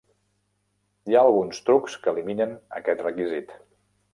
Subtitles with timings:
[1.11, 3.55] Hi ha alguns trucs que eliminen aquest requisit.